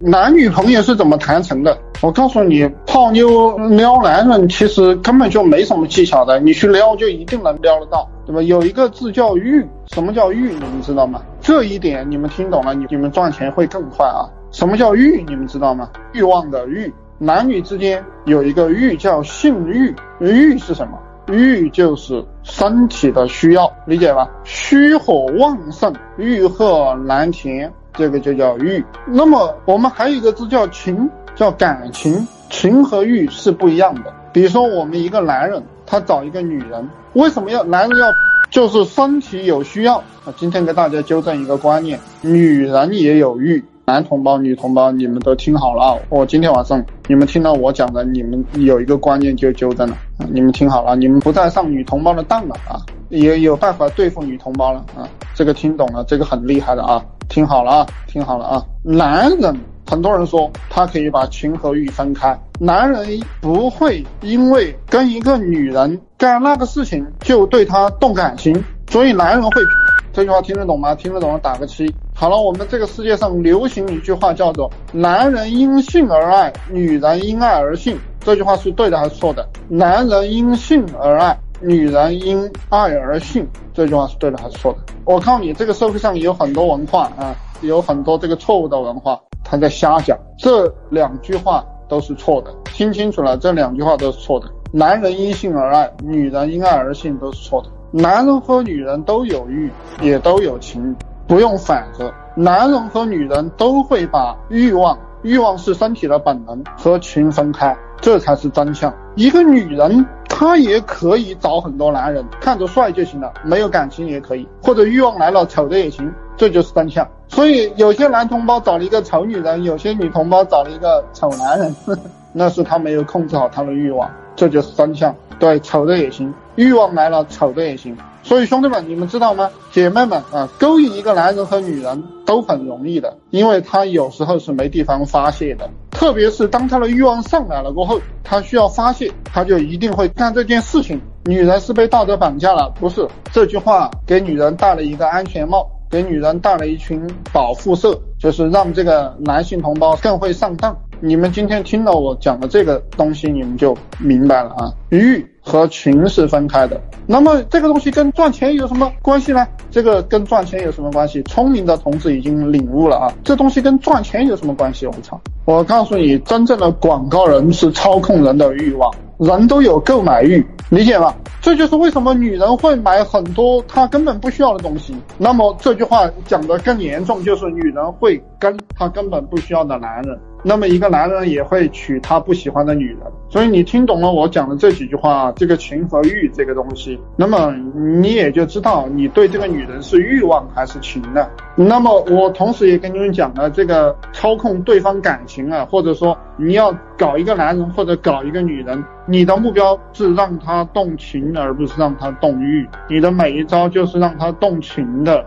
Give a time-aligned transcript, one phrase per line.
[0.00, 1.76] 男女朋友是怎么谈成的？
[2.02, 8.42] 我告诉你，泡妞撩男人其实根本就没什么技巧的，你去撩就一定能撩得到，对吧？
[8.42, 10.52] 有一个字叫欲，什么叫欲？
[10.52, 11.22] 你们知道吗？
[11.40, 14.28] 这一点你们听懂了，你你们赚钱会更快啊！
[14.50, 15.24] 什么叫欲？
[15.26, 15.88] 你们知道吗？
[16.12, 20.98] 欲望的欲，男女之间有一个欲叫性欲，欲是什么？
[21.28, 24.28] 欲就是身体的需要，理解吧？
[24.44, 27.72] 虚火旺盛，欲壑难填。
[27.96, 34.12] 这个就叫欲，那么我们还有一个字叫情，叫感情，情和欲是不一样的。
[34.32, 38.06] 比如说我们一个男人，他找一个女人，为什么要男人要？
[38.48, 39.96] 就是身体有需要。
[40.24, 43.64] 啊，今天给大家纠正一个观念，女人也有欲。
[43.86, 45.94] 男同胞、女同胞，你们都听好了啊！
[46.08, 49.96] 我今天晚上你们听到我讲的，你们有一个观念就纠正了。
[50.32, 52.82] 你们听好了，你们不再上女同胞的当了啊！
[53.10, 55.06] 也有办法对付女同胞了啊！
[55.36, 57.04] 这个听懂了，这个很厉害的啊！
[57.28, 58.64] 听好了啊，听好了啊！
[58.82, 59.54] 男人，
[59.86, 63.06] 很多人说他可以把情和欲分开，男人
[63.38, 69.60] 不会因为跟一个女人干那个事情就对她动感情，所以男人会。
[70.10, 70.94] 这句话听得懂吗？
[70.94, 71.94] 听得懂打个七。
[72.14, 79.46] 好了，我们这个世界上流行一句话叫做“男人因性而爱，女人因爱而性”，这句话是对的还是错的？
[79.68, 81.38] 男人因性而爱。
[81.60, 84.78] 女人因爱而性，这句话是对的还是错的？
[85.04, 90.18] 我告诉你，这个社会上有很多文化啊，有很多这个错误的文化，他在瞎讲。
[90.38, 94.46] 这两句话都是错的，听清楚了，这两句话都是错的。
[94.70, 97.70] 男人因性而爱，女人因爱而性都是错的。
[97.90, 99.70] 男人和女人都有欲，
[100.02, 100.94] 也都有情，
[101.26, 102.12] 不用反着。
[102.36, 108.92] 男人和女人都会把欲望，欲望是身体的本能，和情分开，这才是真相。
[109.14, 110.04] 一个女人。
[110.38, 117.08] 她也可以找很多男人，看着帅就行了，没有感情也可以，或者欲望来了丑的也行，这就是真相。
[117.26, 121.74] 所以有些男同胞找了一个丑女人，有些女同胞找了一个丑男人，
[122.34, 125.14] 那是他没有控制好他的欲望，这就是真相。
[125.38, 127.96] 对，丑的也行，欲望来了，丑的也行。
[128.22, 129.48] 所以兄弟们，你们知道吗？
[129.72, 141.00] 姐妹们啊，勾引一个男人和女人都很容易的，因为他有时候是没地方发泄的，特别是当他的欲望上来了过后，他需要发泄，他就一定会干这件事情。
[141.24, 143.08] 女人是被道德绑架了，不是？
[143.32, 147.02] 这句话给女人戴了一个安全帽，给女人戴了一群
[147.32, 150.76] 保护色，就是让这个男性同胞更会上当。
[151.00, 155.26] 你们今天听到我讲的这个东西，你们就明白了啊，欲。
[155.40, 159.46] 和情是分开的，那么这个东西跟赚钱有什么关系呢？
[159.70, 161.22] 这个跟赚钱有什么关系？
[161.22, 164.86] 聪明的同志已经领悟了啊，这东西跟赚钱有什么关系？
[164.86, 165.20] 我操！
[165.46, 171.14] 我告诉你，真正的广告人是操控人的欲望，人都有购买欲，理解吗？
[171.40, 174.92] 这就是为什么女人会买很多她根本不需要的东西。
[175.16, 180.18] 那么这句话讲的更严重，就是女人会跟她根本不需要的男人。
[180.42, 182.98] 那么一个男人也会娶他不喜欢的女人，
[183.28, 187.52] 所以你听懂了我讲的这几句话，这个情和欲这个东西，那么
[188.00, 191.28] 你也就知道你对这个女人是欲望还是情了。
[191.56, 205.26] 那么我同时也跟你们讲了，这个操控对方感情啊，或者说你要搞一个男人或者搞一个女人，你的目标是让他动情而不是让他动欲，你的每一招就是让他动情的。